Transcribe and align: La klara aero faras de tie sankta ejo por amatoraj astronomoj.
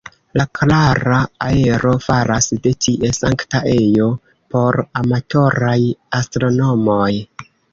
La 0.39 0.43
klara 0.59 1.17
aero 1.47 1.91
faras 2.05 2.47
de 2.65 2.73
tie 2.87 3.11
sankta 3.19 3.61
ejo 3.75 4.09
por 4.57 4.81
amatoraj 5.03 5.79
astronomoj. 6.23 7.09